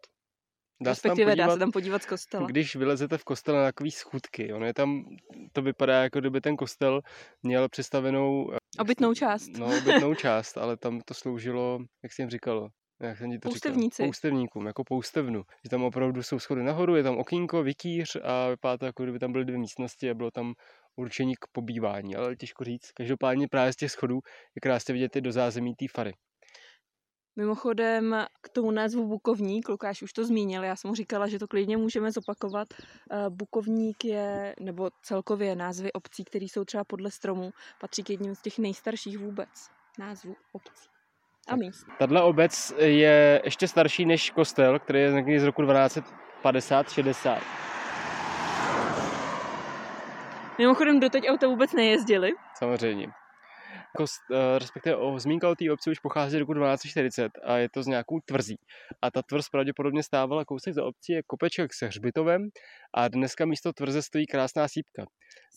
[0.83, 2.47] Dá se tam Respektive dá podívat, se tam podívat z kostela.
[2.47, 5.05] Když vylezete v kostele na takový schůdky, ono je tam,
[5.53, 7.01] to vypadá jako kdyby ten kostel
[7.43, 8.53] měl představenou...
[8.53, 9.49] eh, Obytnou část.
[9.59, 12.69] No, obytnou část, ale tam to sloužilo, jak jsem říkalo,
[13.03, 13.97] jak jsem ti to Poustevníci.
[13.97, 14.07] říkal?
[14.09, 15.43] Poustevníkům, jako poustevnu.
[15.65, 19.19] Že tam opravdu jsou schody nahoru, je tam okýnko, vikýř a vypadá to, jako kdyby
[19.19, 20.55] tam byly dvě místnosti a bylo tam
[20.97, 22.93] určení k pobývání, ale těžko říct.
[22.93, 24.21] Každopádně právě z těch schodů
[24.55, 26.13] je krásně vidět i do zázemí té fary.
[27.37, 31.49] Mimochodem k tomu názvu Bukovník, Lukáš už to zmínil, já jsem mu říkala, že to
[31.49, 32.69] klidně můžeme zopakovat.
[33.11, 37.51] Eh, Bukovník je, nebo celkově názvy obcí, které jsou třeba podle stromů,
[37.81, 39.49] patří k jedním z těch nejstarších vůbec
[39.99, 40.89] názvů obcí
[41.49, 41.87] a míst.
[41.99, 47.41] Tahle obec je ještě starší než kostel, který je z roku 1250-60.
[50.61, 52.31] Mimochodem doteď auta vůbec nejezdily.
[52.55, 53.07] Samozřejmě.
[53.97, 57.69] Kost, eh, respektive o, zmínka o té obci už pochází z roku 1240 a je
[57.69, 58.57] to z nějakou tvrzí.
[59.03, 62.49] A ta tvrz pravděpodobně stávala kousek za obcí, je kopeček se hřbitovem
[62.95, 65.05] a dneska místo tvrze stojí krásná sípka.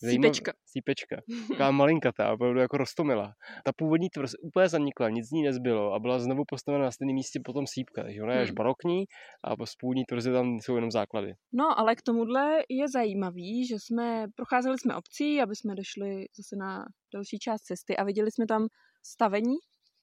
[0.10, 0.54] Sípečka.
[0.66, 1.22] Sípečka.
[1.48, 3.34] Taková malinkatá, opravdu jako rostomila.
[3.66, 7.16] Ta původní tvrz úplně zanikla, nic z ní nezbylo a byla znovu postavena na stejném
[7.16, 8.04] místě potom sípka.
[8.04, 8.56] Takže ona je až Hmm.
[8.56, 9.06] barokní
[9.44, 11.34] a z původní tvrze tam jsou jenom základy.
[11.54, 16.56] No, ale k tomuhle je zajímavý, že jsme procházeli jsme obcí, aby jsme došli zase
[16.56, 18.68] na další část cesty a viděli jsme tam
[19.06, 19.56] stavení,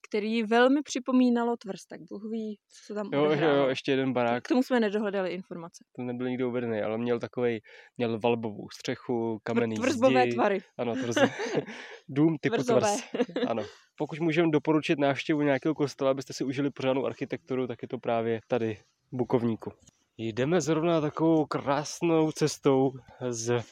[0.09, 3.57] který velmi připomínalo tvrz, tak Bůh ví, co se tam Jo, jo, odehrálo.
[3.59, 5.85] jo, ještě jeden barák, K tomu jsme nedohledali informace.
[5.97, 7.61] to nebyl nikdo uvedený, ale měl takový,
[7.97, 10.33] měl valbovou střechu, kamenný Tvrzbové zdi.
[10.35, 10.59] tvary.
[10.79, 11.21] Ano, tvrze.
[12.09, 12.81] Dům typu Tvrzové.
[12.81, 13.27] tvrz.
[13.49, 13.63] Ano.
[13.97, 18.41] Pokud můžeme doporučit návštěvu nějakého kostela, abyste si užili pořádnou architekturu, tak je to právě
[18.49, 18.75] tady
[19.13, 19.73] v Bukovníku.
[20.19, 22.91] Jdeme zrovna takovou krásnou cestou
[23.29, 23.63] z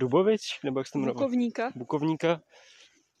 [0.00, 1.14] Dubovič, nebo jak se to jmenuje?
[1.14, 1.72] Bukovníka.
[1.76, 2.40] Bukovníka.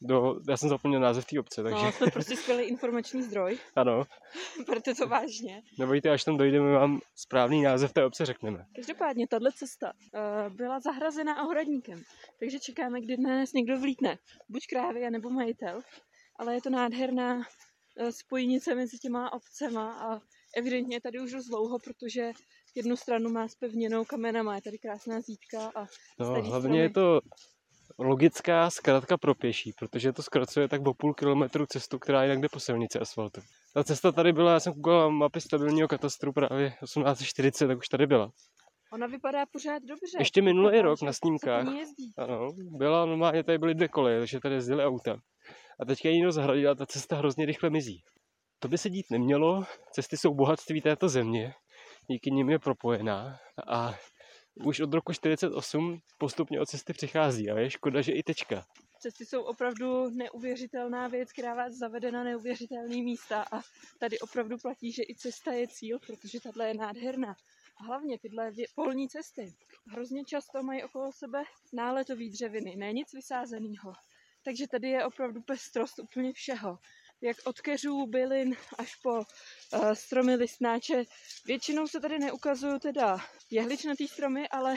[0.04, 4.04] Do, já jsem zapomněl název té obce, takže No, jsme prostě skvělý informační zdroj, ano.
[4.66, 5.62] berte to vážně.
[5.78, 8.66] Nebojte, až tam dojdeme, vám správný název té obce řekneme.
[8.76, 12.02] Každopádně, tahle cesta uh, byla zahrazená ohradníkem,
[12.40, 14.18] takže čekáme, kdy dnes někdo vlítne.
[14.48, 15.80] Buď krávě, nebo majitel,
[16.38, 20.20] ale je to nádherná uh, spojnice mezi těma obcema a
[20.56, 22.32] evidentně tady už dost dlouho, protože
[22.74, 25.86] jednu stranu má spevněnou kamenama, je tady krásná zítka a
[26.18, 27.20] No, hlavně je to
[27.98, 32.48] logická zkratka pro pěší, protože to zkracuje tak o půl kilometru cestu, která jinak jde
[32.48, 33.40] po silnici asfaltu.
[33.74, 38.06] Ta cesta tady byla, já jsem koukal mapy stabilního katastru právě 1840, tak už tady
[38.06, 38.30] byla.
[38.92, 40.18] ona vypadá pořád dobře.
[40.18, 41.66] Ještě minulý Vypadá, rok na snímkách.
[42.18, 45.16] Ano, byla normálně, tady byly dvě koleje, takže tady jezdily auta.
[45.80, 48.02] A teďka ji někdo zahradil a ta cesta hrozně rychle mizí.
[48.58, 51.54] To by se dít nemělo, cesty jsou bohatství této země,
[52.10, 53.94] díky nim je propojená a
[54.54, 58.64] už od roku 48 postupně od cesty přichází a je škoda, že i tečka.
[59.00, 63.60] Cesty jsou opravdu neuvěřitelná věc, která vás zavede na neuvěřitelné místa a
[63.98, 67.36] tady opravdu platí, že i cesta je cíl, protože tahle je nádherná.
[67.80, 69.54] A hlavně tyhle polní cesty
[69.86, 73.92] hrozně často mají okolo sebe náletové dřeviny, ne nic vysázeného.
[74.44, 76.78] Takže tady je opravdu pestrost úplně všeho.
[77.22, 81.04] Jak od keřů, bylin až po uh, stromy listnáče.
[81.46, 83.18] Většinou se tady neukazují teda
[83.50, 84.76] jehličnatý stromy, ale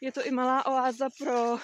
[0.00, 1.58] je to i malá oáza pro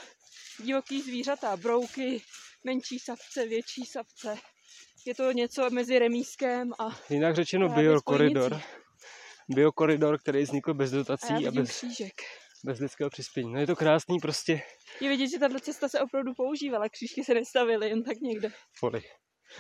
[0.65, 2.23] divoký zvířata, brouky,
[2.65, 4.37] menší savce, větší savce.
[5.07, 8.61] Je to něco mezi remískem a Jinak řečeno biokoridor.
[9.49, 12.23] Biokoridor, který vznikl bez a já dotací a, vidím bez, křížek.
[12.65, 13.53] bez lidského přispění.
[13.53, 14.63] No je to krásný prostě
[15.01, 18.53] Je vidět, že tato cesta se opravdu používala, křížky se nestavily jen tak někde.
[18.81, 19.03] poli,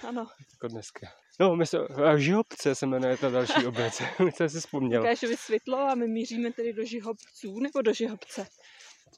[0.09, 1.07] Ano, jako dneska.
[1.41, 5.01] No, my se, a Žihobce se jmenuje ta další obec, my jsem si vzpomněl.
[5.01, 8.47] Lukášovi světlo a my míříme tedy do Žihobců nebo do Žihobce.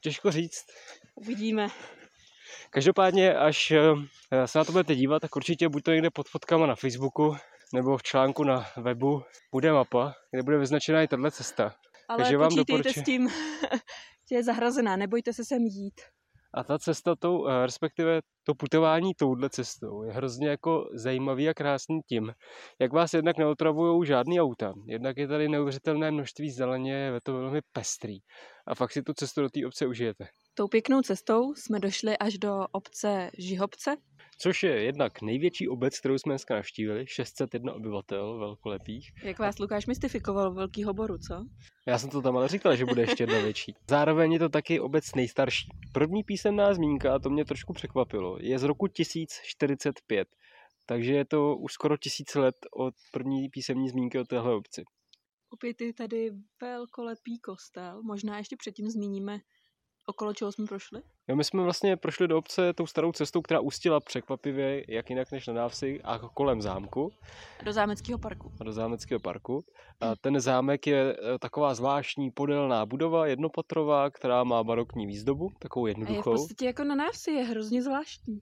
[0.00, 0.66] Těžko říct.
[1.14, 1.68] Uvidíme.
[2.70, 6.66] Každopádně, až eh, se na to budete dívat, tak určitě buď to někde pod fotkama
[6.66, 7.36] na Facebooku,
[7.74, 11.74] nebo v článku na webu bude mapa, kde bude vyznačená i tahle cesta.
[12.08, 13.02] Ale Takže vám počítejte doporučuji.
[13.02, 13.28] s tím,
[14.30, 16.00] že je zahrazená, nebojte se sem jít.
[16.54, 21.54] A ta cesta, tou, eh, respektive to putování touhle cestou je hrozně jako zajímavý a
[21.54, 22.32] krásný tím,
[22.80, 24.72] jak vás jednak neotravují žádný auta.
[24.86, 28.18] Jednak je tady neuvěřitelné množství zeleně, je to velmi pestrý.
[28.66, 30.26] A fakt si tu cestu do té obce užijete.
[30.60, 33.96] Tou pěknou cestou jsme došli až do obce Žihobce.
[34.38, 39.10] což je jednak největší obec, kterou jsme dneska navštívili, 601 obyvatel velkolepých.
[39.22, 41.46] Jak vás Lukáš mystifikoval Velký hoboru, co?
[41.86, 43.74] Já jsem to tam ale říkal, že bude ještě jedna větší.
[43.88, 45.68] Zároveň je to taky obec nejstarší.
[45.92, 50.28] První písemná zmínka, a to mě trošku překvapilo, je z roku 1045.
[50.86, 54.84] Takže je to už skoro tisíc let od první písemní zmínky o téhle obci.
[55.50, 58.02] Opět je tady velkolepý kostel.
[58.02, 59.40] Možná ještě předtím zmíníme,
[60.10, 61.02] okolo čeho jsme prošli.
[61.28, 65.32] Jo, my jsme vlastně prošli do obce tou starou cestou, která ústila překvapivě, jak jinak
[65.32, 67.10] než na návsi, a kolem zámku.
[67.64, 68.52] Do zámeckého parku.
[68.60, 69.64] A do zámeckého parku.
[70.00, 75.86] A ten zámek je eh, taková zvláštní podélná budova, jednopatrová, která má barokní výzdobu, takovou
[75.86, 76.30] A je v jednoduchou.
[76.30, 78.40] podstatě jako na návsi, je hrozně zvláštní.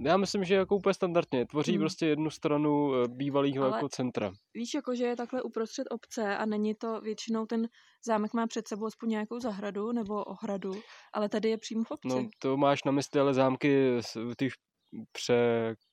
[0.00, 1.46] Já myslím, že jako úplně standardně.
[1.46, 1.80] Tvoří Hmm.
[1.80, 4.32] prostě jednu stranu eh, bývalého jako centra.
[4.54, 7.68] Víš, jako že je takhle uprostřed obce a není to většinou ten
[8.06, 10.72] zámek má před sebou aspoň nějakou zahradu nebo ohradu,
[11.12, 12.08] ale tady je přímo v obci.
[12.08, 14.00] No, to máš na mysli, ale zámky,
[14.36, 14.54] ty už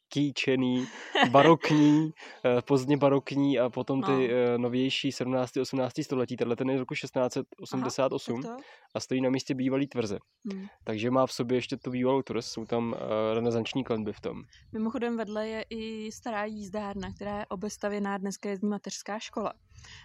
[0.10, 0.88] překýčený,
[1.32, 2.12] barokní,
[2.46, 4.20] eh, pozdně barokní a potom ty No.
[4.22, 5.58] eh, novější 17.
[5.58, 6.04] 18.
[6.04, 6.38] století.
[6.38, 8.64] Tenhle ten je z roku 1688 Tak to?
[8.96, 10.20] a stojí na místě bývalý tvrze.
[10.54, 10.66] Hm.
[10.84, 14.44] Takže má v sobě ještě tu bývalou tvrz, jsou tam eh, renesanční klenby v tom.
[14.72, 19.54] Mimochodem vedle je i stará jízdárna, která je obestavěná, dneska jezdí mateřská škola.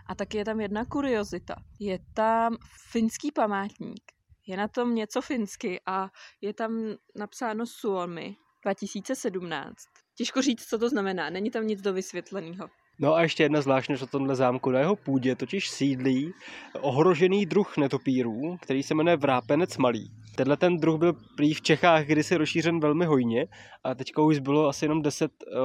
[0.07, 1.55] A taky je tam jedna kuriozita.
[1.81, 2.57] Je tam
[2.91, 4.03] finský památník.
[4.47, 6.09] Je na tom něco finsky a
[6.41, 9.75] je tam napsáno Suomi 2017.
[10.17, 12.69] Těžko říct, co to znamená, není tam nic do vysvětleného.
[12.99, 14.71] No a ještě jedna zvláštnost o tomhle zámku.
[14.71, 16.33] Na jeho půdě totiž sídlí
[16.81, 20.11] ohrožený druh netopírů, který se jmenuje vrápenec malý.
[20.37, 23.47] Tenhle ten druh byl prý v Čechách kdysi rozšířen velmi hojně
[23.85, 25.61] a teďka už bylo asi jenom 10 eh,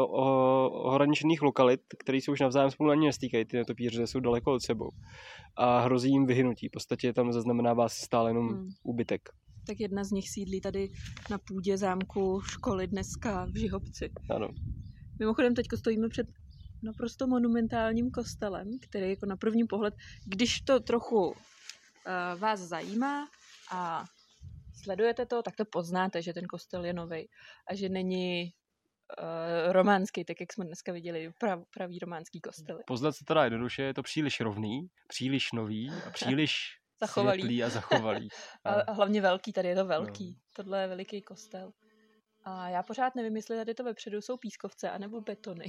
[0.69, 4.89] ohraničených lokalit, které se už navzájem spolu ani nestýkají, ty netopíře jsou daleko od sebou.
[5.57, 6.67] A hrozí jim vyhynutí.
[6.67, 8.69] V podstatě tam zaznamenává se stále jenom Hmm.
[8.83, 9.29] úbytek.
[9.69, 10.89] Tak jedna z nich sídlí tady
[11.29, 14.11] na půdě zámku školy dneska v Žihobci.
[14.29, 14.49] Ano.
[15.19, 16.27] Mimochodem teď stojíme před
[16.83, 19.93] naprosto monumentálním kostelem, který jako na první pohled,
[20.25, 21.33] když to trochu uh,
[22.39, 23.27] vás zajímá
[23.71, 24.05] a
[24.83, 27.29] sledujete to, tak to poznáte, že ten kostel je nový
[27.71, 32.79] a že není uh, románský, tak jak jsme dneska viděli, prav, pravý románský kostel.
[32.87, 36.53] Poznat se teda jednoduše, je to příliš rovný, příliš nový a příliš
[37.01, 37.41] Zachovalý.
[37.41, 38.29] světlý a zachovalý.
[38.63, 40.37] A, a hlavně velký, tady je to velký.
[40.55, 41.71] Tohle je veliký kostel.
[42.43, 45.65] A já pořád nevím, jestli tady to vepředu jsou pískovce anebo betony.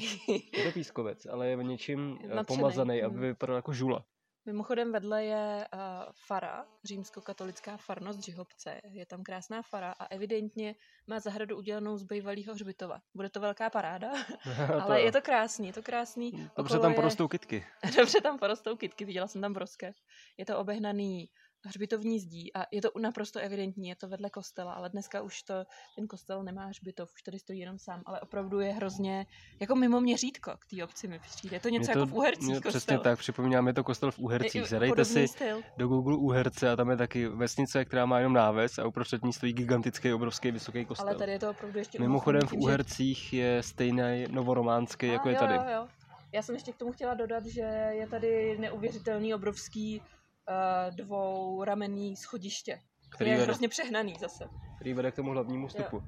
[0.59, 3.21] Je to pískovec, ale je něčím Natřenej, pomazaný, aby hm.
[3.21, 4.05] vypadal jako žula.
[4.47, 5.81] Mimochodem vedle je uh,
[6.27, 8.81] fara, římskokatolická farnost Žihobce.
[8.85, 10.75] Je tam krásná fara a evidentně
[11.07, 13.01] má zahradu udělanou z bývalého hřbitova.
[13.15, 14.11] Bude to velká paráda,
[14.83, 16.31] ale je to krásný, je to krásný.
[16.33, 17.67] Dobře Okolo tam je- porostou kytky.
[17.97, 19.97] Dobře tam porostou kytky, viděla jsem tam broskev.
[20.37, 21.29] Je to obehnaný
[21.67, 25.55] hřbitovní zdí a je to naprosto evidentní, je to vedle kostela, ale dneska už to,
[25.97, 29.27] ten kostel nemá hřbitov, už tady stojí jenom sám, ale opravdu je hrozně
[29.61, 31.57] jako mimo měřítko k té obci mi přijde.
[31.57, 32.71] Je to něco Mně jako v Uhercích kostel.
[32.71, 34.55] Přesně tak, připomíná mi to kostel v Je- Úhercích.
[34.63, 35.63] je Zadejte si styl.
[35.77, 39.33] do Google Úherce a tam je taky vesnice, která má jenom náves a uprostřed ní
[39.33, 41.09] stojí gigantický, obrovský, vysoký kostel.
[41.09, 45.35] Ale tady je to opravdu ještě Mimochodem v Úhercích je stejný novorománský, A jako je
[45.35, 45.55] jo, tady.
[45.55, 45.89] Jo, jo.
[46.33, 50.03] Já jsem ještě k tomu chtěla dodat, že je tady neuvěřitelný, obrovský
[50.49, 52.79] uh, dvouramenný schodiště.
[53.15, 54.45] Který je vede, hrozně přehnaný zase.
[54.77, 56.03] který vede k tomu hlavnímu vstupu.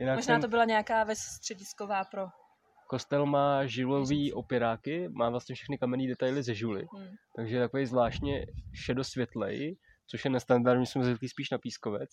[0.00, 2.26] Jinak Možná ten to byla nějaká ves středisková pro...
[2.88, 7.14] kostel má žilový opěráky, má vlastně všechny kamenné detaily ze žuly, Hm.
[7.36, 9.76] takže je takový zvláštně šedosvětlej,
[10.10, 12.10] což je nestandardní, jsme zvyklí spíš na pískovec,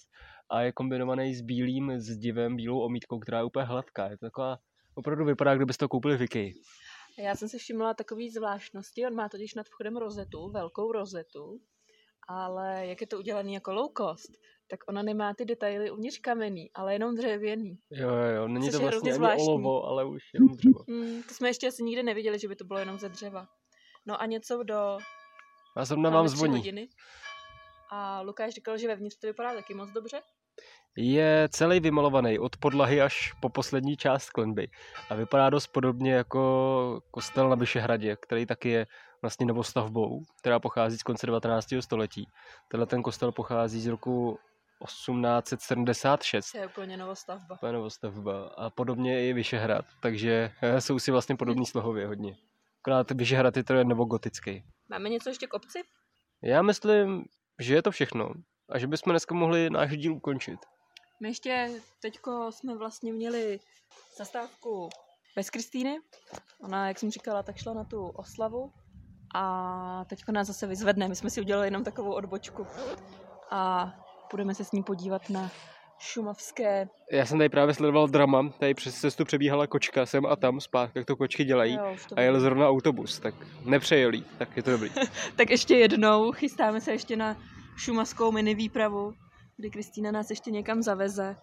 [0.51, 4.09] a je kombinovaný s bílým zdivem, bílou omítkou, která je úplně hladká.
[4.09, 4.57] Je to taková,
[4.95, 6.51] opravdu vypadá, kdybyste to koupili v Ikea.
[7.17, 11.61] Já jsem si všimla takové zvláštnosti, on má totiž nad vchodem rozetu, velkou rozetu,
[12.27, 14.31] ale jak je to udělaný jako low cost,
[14.67, 17.77] tak ona nemá ty detaily uvnitř kamenný, ale jenom dřevěný.
[17.91, 20.83] Jo, jo, jo, není Což to vlastně ani olovo, ale už jenom dřevo.
[20.87, 23.47] Hmm, to jsme ještě asi nikdy neviděli, že by to bylo jenom ze dřeva.
[24.05, 24.97] No a něco do...
[25.77, 26.57] Já zrovna vám zvoní.
[26.57, 26.87] hodiny.
[27.91, 30.21] A Lukáš říkal, že vevnitř to vypadá taky moc dobře.
[30.97, 34.67] Je celý vymalovaný od podlahy až po poslední část klenby
[35.09, 38.87] a vypadá dost podobně jako kostel na Vyšehradě, který taky je
[39.21, 41.67] vlastně novostavbou, která pochází z konce 19.
[41.79, 42.27] století.
[42.67, 44.39] Tenhle ten kostel pochází z roku
[44.85, 46.51] 1876.
[46.51, 47.57] To je úplně novostavba.
[47.57, 48.47] To je novostavba.
[48.47, 52.37] A podobně i Vyšehrad, takže eh, jsou si vlastně podobný slohově hodně.
[52.83, 54.63] Akorát Vyšehrad je to novogotický.
[54.89, 55.79] Máme něco ještě k obci?
[56.43, 57.25] Já myslím,
[57.59, 58.31] že je to všechno
[58.69, 60.59] a že bychom dneska mohli náš díl ukončit.
[61.21, 61.69] My ještě
[62.01, 63.59] teďko jsme vlastně měli
[64.17, 64.89] zastávku
[65.35, 65.97] bez Kristýny.
[66.63, 68.71] Ona, jak jsem říkala, tak šla na tu oslavu
[69.35, 71.07] a teďko nás zase vyzvedne.
[71.07, 72.67] My jsme si udělali jenom takovou odbočku
[73.51, 73.91] a
[74.31, 75.51] budeme se s ní podívat na
[75.99, 76.87] šumavské.
[77.11, 80.99] Já jsem tady právě sledoval drama, tady přes cestu přebíhala kočka sem a tam zpátky,
[80.99, 81.73] jak to kočky dělají.
[81.73, 84.89] Jo, to A jel zrovna autobus, tak nepřejel jí, tak je to dobrý.
[85.35, 87.37] Tak ještě jednou, chystáme se ještě na
[87.77, 89.13] šumavskou mini výpravu,
[89.61, 91.35] kdy Kristýna nás ještě někam zaveze,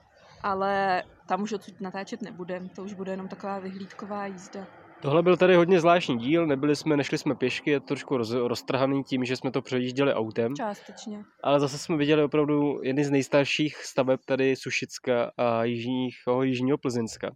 [0.43, 4.67] ale tam už odsud natáčet nebudem, to už bude jenom taková vyhlídková jízda.
[5.03, 8.31] Tohle byl tady hodně zvláštní díl, nebyli jsme, nešli jsme pěšky, je to trošku roz,
[8.31, 11.25] roztrhaný tím, že jsme to přejížděli autem, Částečně.
[11.43, 16.79] ale zase jsme viděli opravdu jedny z nejstarších staveb tady Sušicka a jižních, oh, jižního
[16.79, 17.31] Plzeňska.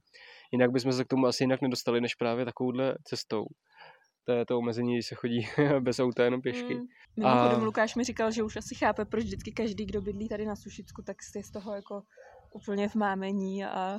[0.52, 3.44] Jinak bychom se k tomu asi jinak nedostali, než právě takovouhle cestou.
[4.24, 5.48] To je to omezení, když se chodí
[5.80, 6.74] bez auta, jenom pěšky.
[6.74, 6.80] Mm.
[7.16, 10.46] Mimochodem A- Lukáš mi říkal, že už asi chápe, proč vždycky každý, kdo bydlí tady
[10.46, 12.02] na Sušicku, tak je z toho jako
[12.54, 13.98] úplně v mámení a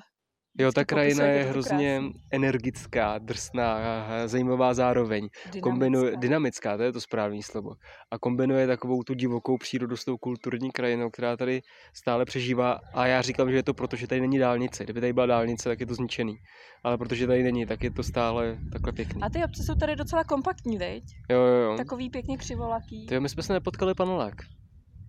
[0.59, 2.21] Jo, ta krajina je hrozně krásný.
[2.31, 3.77] energická, drsná,
[4.25, 5.29] zajímavá zároveň.
[5.61, 6.19] Kombinuje, Dynamická.
[6.19, 7.71] dynamická, to je to správné slovo.
[8.11, 11.61] A kombinuje takovou tu divokou přírodu s tou kulturní krajinou, která tady
[11.93, 12.79] stále přežívá.
[12.93, 14.83] A já říkám, že je to proto, že tady není dálnice.
[14.83, 16.35] Kdyby tady byla dálnice, tak je to zničený.
[16.83, 19.21] Ale protože tady není, tak je to stále takhle pěkný.
[19.21, 21.03] A ty obce jsou tady docela kompaktní, veď?
[21.29, 21.77] Jo, jo, jo.
[21.77, 23.05] Takový pěkně křivolaký.
[23.05, 24.33] Ty, my jsme se nepotkali panelák.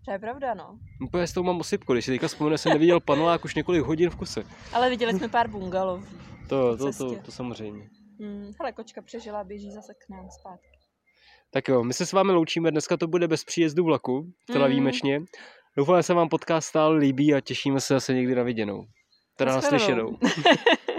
[0.05, 0.79] To je pravda, no.
[1.07, 4.11] Úplně s tou mám osypku, když si teďka vzpomenu, jsem neviděl panelák už několik hodin
[4.11, 4.43] v kuse.
[4.73, 6.05] Ale viděli jsme pár bungalov.
[6.49, 7.89] To, to, to, to samozřejmě.
[8.21, 8.51] Hmm.
[8.61, 10.67] Hele, kočka přežila, běží zase k nám zpátky.
[11.51, 14.71] Tak jo, my se s vámi loučíme, dneska to bude bez příjezdu vlaku, zcela Mm.
[14.71, 15.21] výjimečně.
[15.77, 18.85] Doufám, že se vám podcast stále líbí a těšíme se zase někdy na viděnou.
[19.37, 20.19] Teda Naschledanou.
[20.23, 20.55] naslyšenou.